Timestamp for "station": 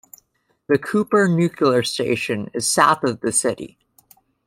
1.83-2.49